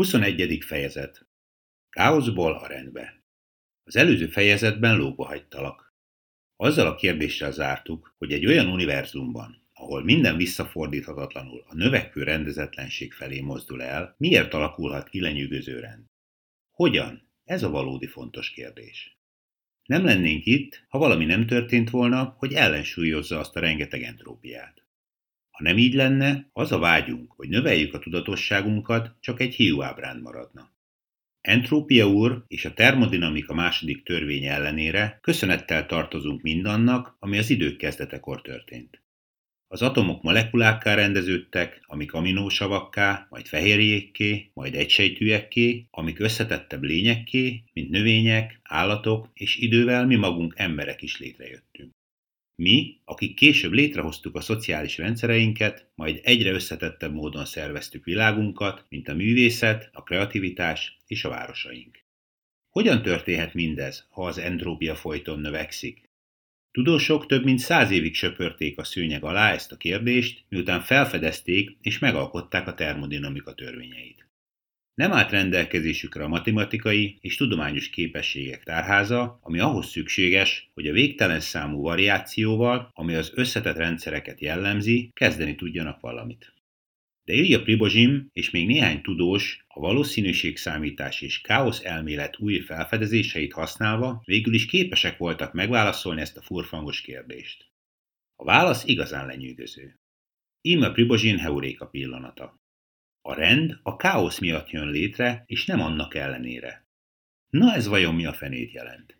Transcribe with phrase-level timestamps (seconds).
[0.00, 0.64] 21.
[0.64, 1.26] fejezet
[1.90, 3.22] Káoszból a rendbe
[3.84, 5.94] Az előző fejezetben lóba hagytalak.
[6.56, 13.40] Azzal a kérdéssel zártuk, hogy egy olyan univerzumban, ahol minden visszafordíthatatlanul a növekvő rendezetlenség felé
[13.40, 16.04] mozdul el, miért alakulhat ki lenyűgöző rend?
[16.70, 17.30] Hogyan?
[17.44, 19.18] Ez a valódi fontos kérdés.
[19.84, 24.84] Nem lennénk itt, ha valami nem történt volna, hogy ellensúlyozza azt a rengeteg entrópiát.
[25.60, 30.72] Ha nem így lenne, az a vágyunk, hogy növeljük a tudatosságunkat, csak egy hiúábrán maradna.
[31.40, 38.42] Entrópia úr és a termodinamika második törvény ellenére köszönettel tartozunk mindannak, ami az idők kezdetekor
[38.42, 39.02] történt.
[39.68, 48.60] Az atomok molekulákká rendeződtek, amik aminósavakká, majd fehérjékké, majd egysejtűekké, amik összetettebb lényekké, mint növények,
[48.62, 51.92] állatok, és idővel mi magunk emberek is létrejöttünk.
[52.60, 59.14] Mi, akik később létrehoztuk a szociális rendszereinket, majd egyre összetettebb módon szerveztük világunkat, mint a
[59.14, 61.98] művészet, a kreativitás és a városaink.
[62.68, 66.10] Hogyan történhet mindez, ha az entrópia folyton növekszik?
[66.70, 71.98] Tudósok több mint száz évig söpörték a szőnyeg alá ezt a kérdést, miután felfedezték és
[71.98, 74.29] megalkották a termodinamika törvényeit.
[75.00, 81.40] Nem állt rendelkezésükre a matematikai és tudományos képességek tárháza, ami ahhoz szükséges, hogy a végtelen
[81.40, 86.52] számú variációval, ami az összetett rendszereket jellemzi, kezdeni tudjanak valamit.
[87.24, 94.22] De Ilya Pribozsim és még néhány tudós a valószínűségszámítás és káosz elmélet új felfedezéseit használva
[94.24, 97.70] végül is képesek voltak megválaszolni ezt a furfangos kérdést.
[98.36, 100.00] A válasz igazán lenyűgöző.
[100.60, 102.59] Íme Pribozsin heuréka pillanata.
[103.22, 106.86] A rend a káosz miatt jön létre, és nem annak ellenére.
[107.50, 109.18] Na ez vajon mi a fenét jelent?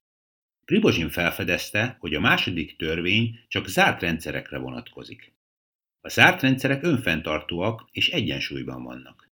[0.65, 5.33] Pribozsin felfedezte, hogy a második törvény csak zárt rendszerekre vonatkozik.
[6.01, 9.31] A zárt rendszerek önfenntartóak és egyensúlyban vannak.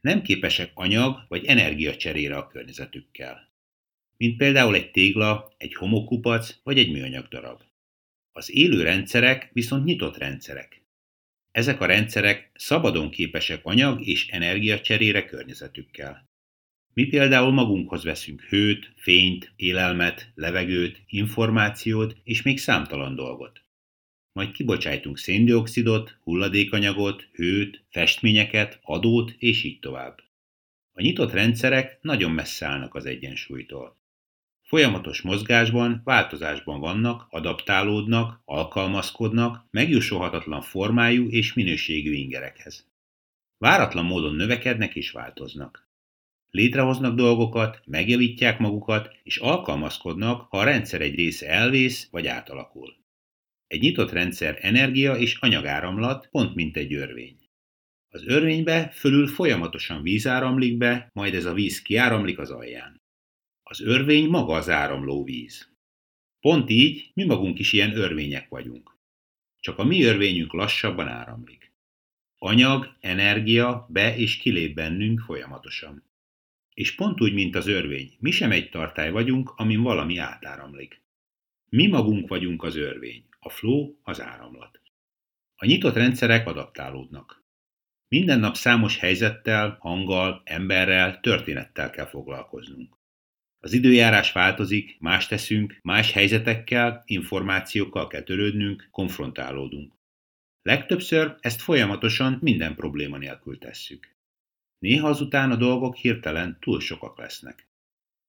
[0.00, 3.52] Nem képesek anyag vagy energia cserére a környezetükkel.
[4.16, 7.62] Mint például egy tégla, egy homokupac vagy egy műanyag darab.
[8.32, 10.82] Az élő rendszerek viszont nyitott rendszerek.
[11.58, 16.28] Ezek a rendszerek szabadon képesek anyag és energia cserére környezetükkel.
[16.94, 23.62] Mi például magunkhoz veszünk hőt, fényt, élelmet, levegőt, információt és még számtalan dolgot.
[24.32, 30.18] Majd kibocsájtunk széndiokszidot, hulladékanyagot, hőt, festményeket, adót és így tovább.
[30.92, 33.96] A nyitott rendszerek nagyon messze állnak az egyensúlytól.
[34.68, 42.86] Folyamatos mozgásban, változásban vannak, adaptálódnak, alkalmazkodnak, megjósolhatatlan formájú és minőségű ingerekhez.
[43.58, 45.88] Váratlan módon növekednek és változnak.
[46.50, 52.96] Létrehoznak dolgokat, megjavítják magukat, és alkalmazkodnak, ha a rendszer egy része elvész vagy átalakul.
[53.66, 57.38] Egy nyitott rendszer energia és anyagáramlat pont mint egy örvény.
[58.08, 62.97] Az örvénybe fölül folyamatosan víz áramlik be, majd ez a víz kiáramlik az alján.
[63.70, 65.72] Az örvény maga az áramló víz.
[66.40, 68.96] Pont így mi magunk is ilyen örvények vagyunk.
[69.60, 71.72] Csak a mi örvényünk lassabban áramlik.
[72.38, 76.04] Anyag, energia be és kilép bennünk folyamatosan.
[76.74, 81.02] És pont úgy, mint az örvény, mi sem egy tartály vagyunk, amin valami átáramlik.
[81.68, 84.80] Mi magunk vagyunk az örvény, a flow az áramlat.
[85.56, 87.44] A nyitott rendszerek adaptálódnak.
[88.08, 92.97] Minden nap számos helyzettel, hanggal, emberrel, történettel kell foglalkoznunk.
[93.60, 99.92] Az időjárás változik, más teszünk, más helyzetekkel, információkkal kell törődnünk, konfrontálódunk.
[100.62, 104.16] Legtöbbször ezt folyamatosan minden probléma nélkül tesszük.
[104.78, 107.68] Néha azután a dolgok hirtelen túl sokak lesznek.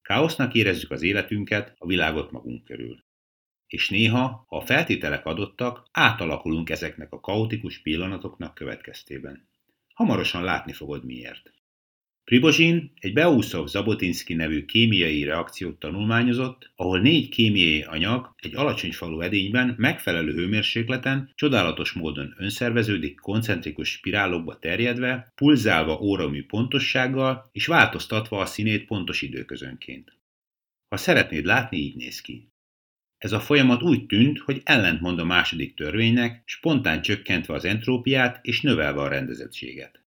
[0.01, 3.03] Káosznak érezzük az életünket, a világot magunk körül.
[3.67, 9.47] És néha, ha a feltételek adottak, átalakulunk ezeknek a kaotikus pillanatoknak következtében.
[9.93, 11.58] Hamarosan látni fogod miért.
[12.29, 19.21] Prigozsin egy Beauszov Zabotinski nevű kémiai reakciót tanulmányozott, ahol négy kémiai anyag egy alacsony falu
[19.21, 28.45] edényben megfelelő hőmérsékleten csodálatos módon önszerveződik koncentrikus spirálokba terjedve, pulzálva óramű pontossággal és változtatva a
[28.45, 30.17] színét pontos időközönként.
[30.89, 32.51] Ha szeretnéd látni, így néz ki.
[33.17, 38.61] Ez a folyamat úgy tűnt, hogy ellentmond a második törvénynek, spontán csökkentve az entrópiát és
[38.61, 40.03] növelve a rendezettséget.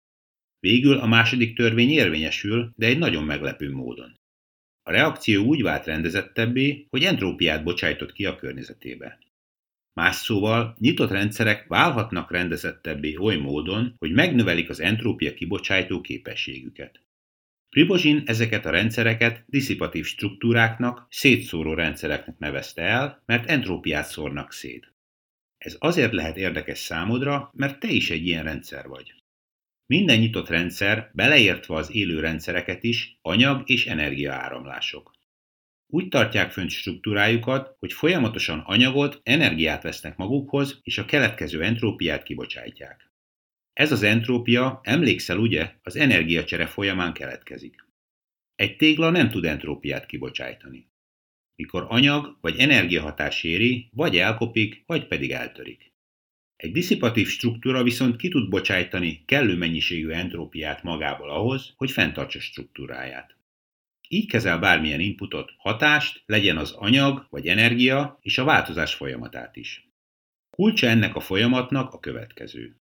[0.61, 4.19] Végül a második törvény érvényesül, de egy nagyon meglepő módon.
[4.83, 9.19] A reakció úgy vált rendezettebbé, hogy entrópiát bocsájtott ki a környezetébe.
[9.93, 17.01] Más szóval, nyitott rendszerek válhatnak rendezettebbé oly módon, hogy megnövelik az entrópia kibocsátó képességüket.
[17.69, 24.93] Pribozsin ezeket a rendszereket diszipatív struktúráknak, szétszóró rendszereknek nevezte el, mert entrópiát szórnak szét.
[25.59, 29.19] Ez azért lehet érdekes számodra, mert te is egy ilyen rendszer vagy.
[29.91, 35.13] Minden nyitott rendszer, beleértve az élő rendszereket is, anyag és energiaáramlások.
[35.87, 43.13] Úgy tartják fönt struktúrájukat, hogy folyamatosan anyagot, energiát vesznek magukhoz, és a keletkező entrópiát kibocsátják.
[43.73, 47.87] Ez az entrópia, emlékszel ugye, az energiacsere folyamán keletkezik.
[48.55, 50.91] Egy tégla nem tud entrópiát kibocsájtani.
[51.55, 55.90] Mikor anyag vagy energiahatás éri, vagy elkopik, vagy pedig eltörik.
[56.61, 63.37] Egy diszipatív struktúra viszont ki tud bocsájtani kellő mennyiségű entrópiát magából ahhoz, hogy fenntartsa struktúráját.
[64.09, 69.89] Így kezel bármilyen inputot, hatást, legyen az anyag vagy energia, és a változás folyamatát is.
[70.51, 72.77] Kulcsa ennek a folyamatnak a következő.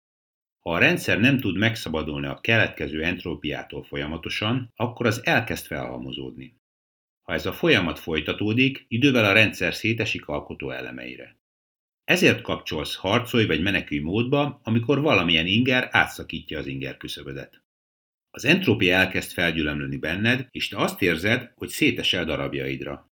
[0.59, 6.55] Ha a rendszer nem tud megszabadulni a keletkező entrópiától folyamatosan, akkor az elkezd felhalmozódni.
[7.21, 11.38] Ha ez a folyamat folytatódik, idővel a rendszer szétesik alkotó elemeire.
[12.09, 17.61] Ezért kapcsolsz harcolj vagy menekülj módba, amikor valamilyen inger átszakítja az inger küszöbödet.
[18.29, 23.11] Az entrópia elkezd felgyülemleni benned, és te azt érzed, hogy szétesel darabjaidra.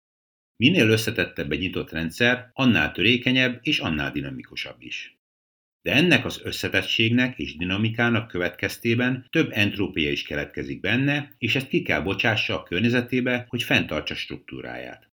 [0.57, 5.19] Minél összetettebb egy nyitott rendszer, annál törékenyebb és annál dinamikusabb is.
[5.83, 11.83] De ennek az összetettségnek és dinamikának következtében több entrópia is keletkezik benne, és ezt ki
[11.83, 15.11] kell bocsássa a környezetébe, hogy fenntartsa struktúráját.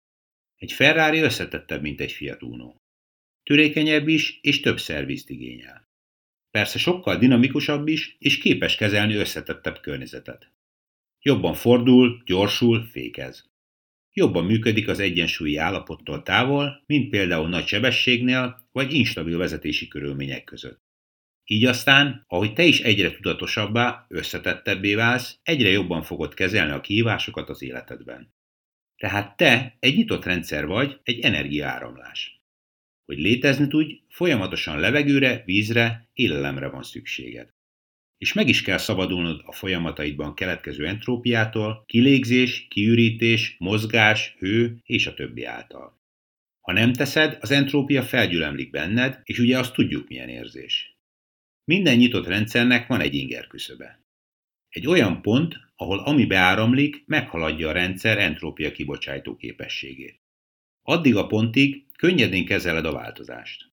[0.55, 2.76] Egy Ferrari összetettebb, mint egy Fiat Uno.
[3.47, 5.89] Törékenyebb is, és több szervizt igényel.
[6.51, 10.51] Persze sokkal dinamikusabb is, és képes kezelni összetettebb környezetet.
[11.21, 13.49] Jobban fordul, gyorsul, fékez.
[14.13, 20.81] Jobban működik az egyensúlyi állapottól távol, mint például nagy sebességnél vagy instabil vezetési körülmények között.
[21.43, 27.49] Így aztán, ahogy te is egyre tudatosabbá, összetettebbé válsz, egyre jobban fogod kezelni a kihívásokat
[27.49, 28.33] az életedben.
[28.97, 32.36] Tehát te egy nyitott rendszer vagy, egy energiaáramlás.
[33.07, 37.53] Hogy létezni tudj, folyamatosan levegőre, vízre, élelemre van szükséged.
[38.17, 45.13] És meg is kell szabadulnod a folyamataidban keletkező entrópiától, kilégzés, kiürítés, mozgás, hő és a
[45.13, 45.99] többi által.
[46.61, 50.97] Ha nem teszed, az entrópia felgyülemlik benned, és ugye azt tudjuk milyen érzés.
[51.63, 54.03] Minden nyitott rendszernek van egy inger küszöbe.
[54.69, 60.21] Egy olyan pont, ahol ami beáramlik, meghaladja a rendszer entrópia kibocsátó képességét.
[60.81, 63.71] Addig a pontig könnyedén kezeled a változást.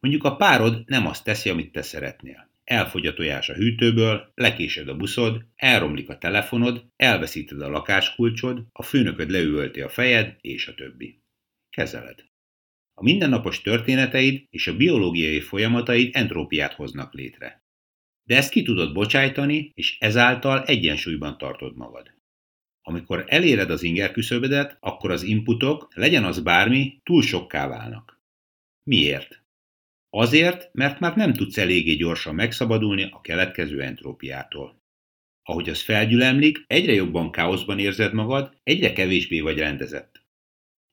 [0.00, 2.50] Mondjuk a párod nem azt teszi, amit te szeretnél.
[2.64, 8.82] Elfogy a tojás a hűtőből, lekésed a buszod, elromlik a telefonod, elveszíted a lakáskulcsod, a
[8.82, 11.22] főnököd leüvölti a fejed, és a többi.
[11.70, 12.24] Kezeled.
[12.94, 17.64] A mindennapos történeteid és a biológiai folyamataid entrópiát hoznak létre.
[18.24, 22.21] De ezt ki tudod bocsájtani, és ezáltal egyensúlyban tartod magad.
[22.82, 28.20] Amikor eléred az inger küszöbödet, akkor az inputok, legyen az bármi, túl sokká válnak.
[28.82, 29.42] Miért?
[30.10, 34.80] Azért, mert már nem tudsz eléggé gyorsan megszabadulni a keletkező entrópiától.
[35.42, 40.22] Ahogy az felgyülemlik, egyre jobban káoszban érzed magad, egyre kevésbé vagy rendezett.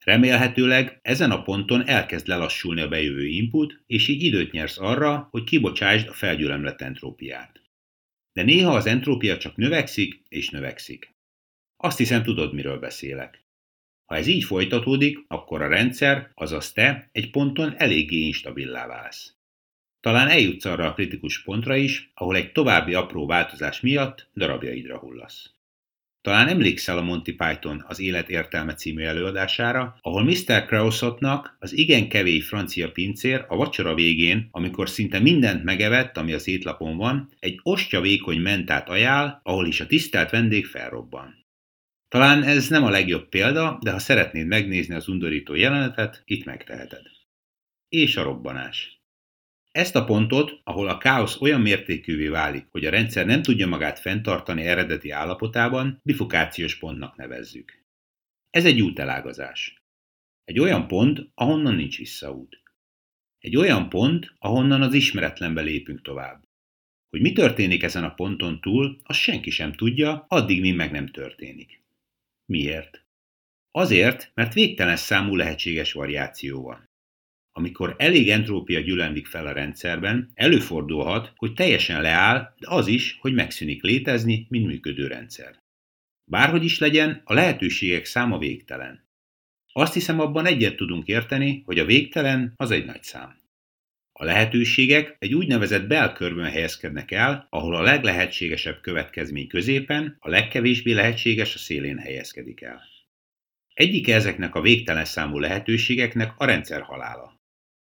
[0.05, 5.43] Remélhetőleg ezen a ponton elkezd lelassulni a bejövő input, és így időt nyersz arra, hogy
[5.43, 7.61] kibocsásd a felgyülemlett entrópiát.
[8.33, 11.13] De néha az entrópia csak növekszik és növekszik.
[11.81, 13.43] Azt hiszem tudod, miről beszélek.
[14.05, 19.33] Ha ez így folytatódik, akkor a rendszer, azaz te, egy ponton eléggé instabilá válsz.
[19.99, 25.51] Talán eljutsz arra a kritikus pontra is, ahol egy további apró változás miatt darabjaidra hullasz.
[26.21, 30.65] Talán emlékszel a Monty Python az Élet értelme című előadására, ahol Mr.
[30.65, 36.47] Krausotnak az igen kevés francia pincér a vacsora végén, amikor szinte mindent megevett, ami az
[36.47, 41.38] étlapon van, egy ostya vékony mentát ajánl, ahol is a tisztelt vendég felrobban.
[42.09, 47.01] Talán ez nem a legjobb példa, de ha szeretnéd megnézni az undorító jelenetet, itt megteheted.
[47.89, 49.01] És a robbanás.
[49.71, 53.99] Ezt a pontot, ahol a káosz olyan mértékűvé válik, hogy a rendszer nem tudja magát
[53.99, 57.85] fenntartani eredeti állapotában, bifukációs pontnak nevezzük.
[58.49, 59.83] Ez egy útelágazás.
[60.43, 62.61] Egy olyan pont, ahonnan nincs visszaút.
[63.39, 66.43] Egy olyan pont, ahonnan az ismeretlenbe lépünk tovább.
[67.09, 71.07] Hogy mi történik ezen a ponton túl, azt senki sem tudja, addig mi meg nem
[71.07, 71.78] történik.
[72.49, 73.05] Miért?
[73.71, 76.89] Azért, mert végtelen számú lehetséges variáció van.
[77.51, 83.33] Amikor elég entrópia gyülemlik fel a rendszerben, előfordulhat, hogy teljesen leáll, de az is, hogy
[83.33, 85.59] megszűnik létezni, mint működő rendszer.
[86.31, 89.07] Bárhogy is legyen, a lehetőségek száma végtelen.
[89.71, 93.39] Azt hiszem abban egyet tudunk érteni, hogy a végtelen az egy nagy szám.
[94.21, 101.55] A lehetőségek egy úgynevezett belkörben helyezkednek el, ahol a leglehetségesebb következmény középen, a legkevésbé lehetséges
[101.55, 102.81] a szélén helyezkedik el.
[103.73, 107.37] Egyik ezeknek a végtelen számú lehetőségeknek a rendszer halála.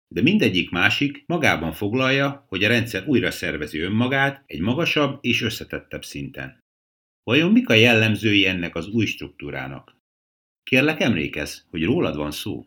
[0.07, 6.03] de mindegyik másik magában foglalja, hogy a rendszer újra szervezi önmagát egy magasabb és összetettebb
[6.03, 6.59] szinten.
[7.23, 9.97] Vajon mik a jellemzői ennek az új struktúrának?
[10.63, 12.65] Kérlek emlékezz, hogy rólad van szó.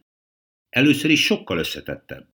[0.69, 2.29] Először is sokkal összetettebb.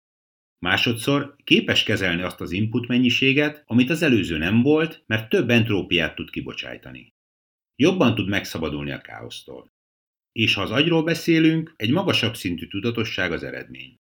[0.65, 6.15] Másodszor képes kezelni azt az input mennyiséget, amit az előző nem volt, mert több entrópiát
[6.15, 7.13] tud kibocsájtani.
[7.75, 9.71] Jobban tud megszabadulni a káosztól.
[10.31, 14.01] És ha az agyról beszélünk, egy magasabb szintű tudatosság az eredmény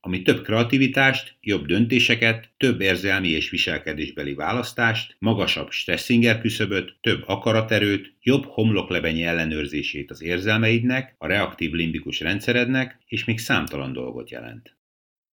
[0.00, 8.14] ami több kreativitást, jobb döntéseket, több érzelmi és viselkedésbeli választást, magasabb stresszinger küszöböt, több akaraterőt,
[8.20, 14.77] jobb homloklebenyi ellenőrzését az érzelmeidnek, a reaktív limbikus rendszerednek, és még számtalan dolgot jelent.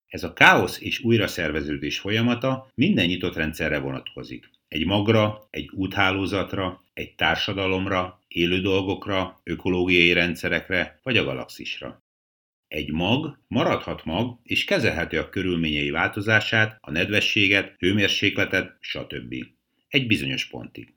[0.07, 4.49] Ez a káosz és újraszerveződés folyamata minden nyitott rendszerre vonatkozik.
[4.67, 12.03] Egy magra, egy úthálózatra, egy társadalomra, élő dolgokra, ökológiai rendszerekre vagy a galaxisra.
[12.67, 19.35] Egy mag maradhat mag, és kezelheti a körülményei változását, a nedvességet, hőmérsékletet, stb.
[19.87, 20.93] Egy bizonyos pontig.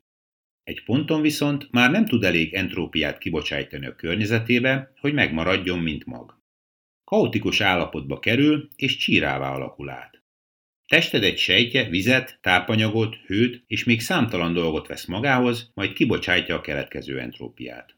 [0.65, 6.38] Egy ponton viszont már nem tud elég entrópiát kibocsájtani a környezetébe, hogy megmaradjon, mint mag.
[7.09, 10.23] Kaotikus állapotba kerül, és csírává alakul át.
[10.87, 16.61] Tested egy sejtje vizet, tápanyagot, hőt és még számtalan dolgot vesz magához, majd kibocsátja a
[16.61, 17.97] keletkező entrópiát.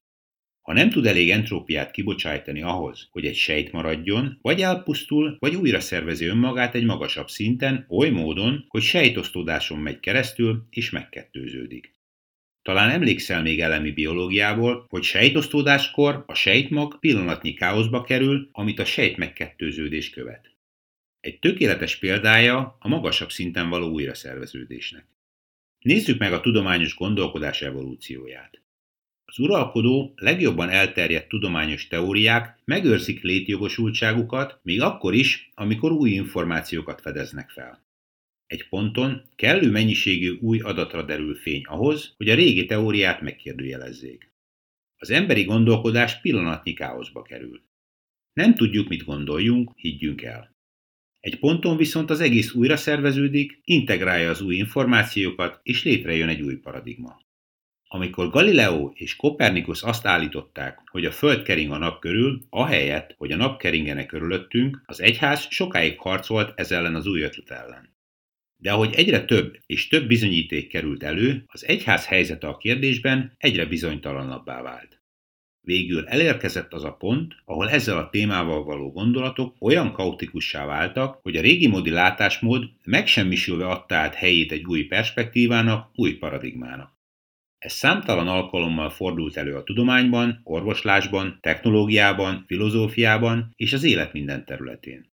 [0.63, 5.81] Ha nem tud elég entrópiát kibocsájtani ahhoz, hogy egy sejt maradjon, vagy elpusztul, vagy újra
[5.81, 12.00] szervezi önmagát egy magasabb szinten, oly módon, hogy sejtosztódáson megy keresztül és megkettőződik.
[12.71, 19.17] Talán emlékszel még elemi biológiából, hogy sejtosztódáskor a sejtmag pillanatnyi káoszba kerül, amit a sejt
[19.17, 20.51] megkettőződés követ.
[21.21, 25.05] Egy tökéletes példája a magasabb szinten való újraszerveződésnek.
[25.79, 28.63] Nézzük meg a tudományos gondolkodás evolúcióját.
[29.25, 37.51] Az uralkodó, legjobban elterjedt tudományos teóriák megőrzik létjogosultságukat, még akkor is, amikor új információkat fedeznek
[37.51, 37.85] fel.
[38.51, 44.33] Egy ponton kellő mennyiségű új adatra derül fény ahhoz, hogy a régi teóriát megkérdőjelezzék.
[44.97, 47.63] Az emberi gondolkodás pillanatnyi káoszba kerül.
[48.33, 50.57] Nem tudjuk, mit gondoljunk, higgyünk el.
[51.21, 56.57] Egy ponton viszont az egész újra szerveződik, integrálja az új információkat, és létrejön egy új
[56.57, 57.21] paradigma.
[57.89, 63.33] Amikor Galileo és Kopernikus azt állították, hogy a Föld kering a nap körül, ahelyett, hogy
[63.33, 67.99] a nap keringene körülöttünk, az egyház sokáig harcolt ez ellen az új ötlet ellen.
[68.61, 73.67] De ahogy egyre több és több bizonyíték került elő, az egyház helyzete a kérdésben egyre
[73.67, 75.01] bizonytalanabbá vált.
[75.61, 81.37] Végül elérkezett az a pont, ahol ezzel a témával való gondolatok olyan kaotikussá váltak, hogy
[81.37, 86.99] a régi módi látásmód megsemmisülve adta át helyét egy új perspektívának, új paradigmának.
[87.59, 95.10] Ez számtalan alkalommal fordult elő a tudományban, orvoslásban, technológiában, filozófiában és az élet minden területén.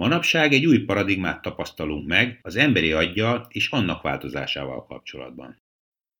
[0.00, 5.62] Manapság egy új paradigmát tapasztalunk meg az emberi aggyal és annak változásával kapcsolatban.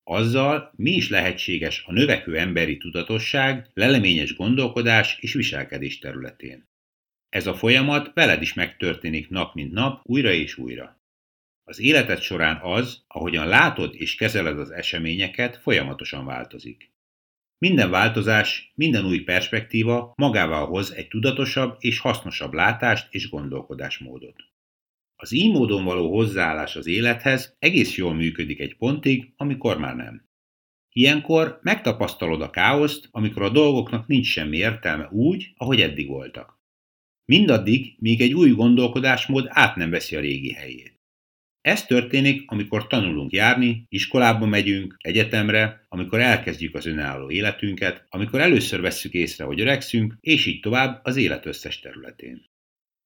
[0.04, 6.68] Azzal mi is lehetséges a növekvő emberi tudatosság, leleményes gondolkodás és viselkedés területén.
[7.28, 11.00] Ez a folyamat veled is megtörténik nap mint nap, újra és újra.
[11.64, 16.90] Az életed során az, ahogyan látod és kezeled az eseményeket, folyamatosan változik.
[17.61, 24.37] Minden változás, minden új perspektíva magával hoz egy tudatosabb és hasznosabb látást és gondolkodásmódot.
[25.17, 30.29] Az így módon való hozzáállás az élethez egész jól működik egy pontig, amikor már nem.
[30.93, 36.61] Ilyenkor megtapasztalod a káoszt, amikor a dolgoknak nincs semmi értelme úgy, ahogy eddig voltak.
[37.25, 41.00] Mindaddig, míg egy új gondolkodásmód át nem veszi a régi helyét.
[41.61, 48.81] Ez történik, amikor tanulunk járni, iskolába megyünk, egyetemre, amikor elkezdjük az önálló életünket, amikor először
[48.81, 52.45] vesszük észre, hogy öregszünk, és így tovább az élet összes területén.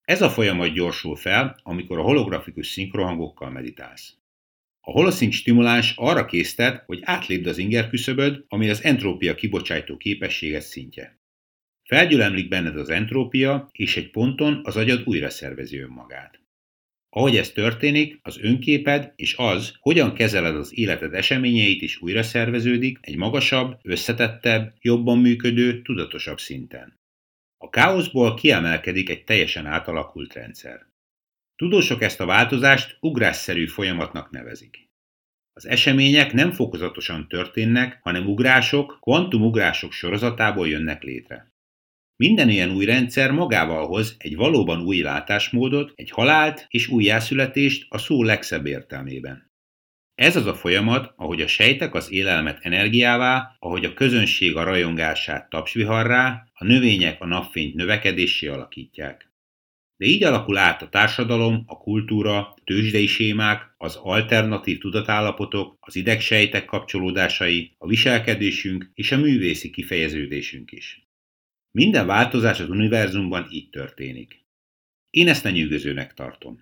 [0.02, 4.16] Ez a folyamat gyorsul fel, amikor a holografikus szinkrohangokkal meditálsz.
[4.80, 10.62] A holoszink stimuláns arra késztet, hogy átlépd az inger küszöböd, ami az entrópia kibocsátó képességet
[10.62, 11.18] szintje.
[11.82, 16.43] Felgyülemlik benned az entrópia, és egy ponton az agyad újra szervezi önmagát.
[17.16, 22.98] Ahogy ez történik, az önképed és az, hogyan kezeled az életed eseményeit is újra szerveződik
[23.00, 27.00] egy magasabb, összetettebb, jobban működő, tudatosabb szinten.
[27.58, 30.86] A káoszból kiemelkedik egy teljesen átalakult rendszer.
[31.56, 34.88] Tudósok ezt a változást ugrásszerű folyamatnak nevezik.
[35.52, 41.53] Az események nem fokozatosan történnek, hanem ugrások, kvantumugrások sorozatából jönnek létre.
[42.16, 47.98] Minden ilyen új rendszer magával hoz egy valóban új látásmódot, egy halált és újjászületést a
[47.98, 49.52] szó legszebb értelmében.
[50.14, 55.48] Ez az a folyamat, ahogy a sejtek az élelmet energiává, ahogy a közönség a rajongását
[55.48, 59.32] tapsviharrá, a növények a napfényt növekedésé alakítják.
[59.96, 65.96] De így alakul át a társadalom, a kultúra, a tőzsdei sémák, az alternatív tudatállapotok, az
[65.96, 71.03] idegsejtek kapcsolódásai, a viselkedésünk és a művészi kifejeződésünk is.
[71.78, 74.44] Minden változás az univerzumban így történik.
[75.10, 76.60] Én ezt lenyűgözőnek tartom.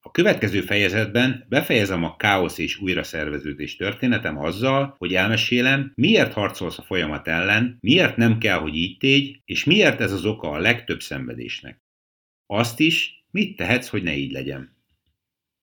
[0.00, 6.82] A következő fejezetben befejezem a káosz és újraszerveződés történetem azzal, hogy elmesélem, miért harcolsz a
[6.82, 11.00] folyamat ellen, miért nem kell, hogy így tégy, és miért ez az oka a legtöbb
[11.00, 11.78] szenvedésnek.
[12.46, 14.77] Azt is, mit tehetsz, hogy ne így legyen.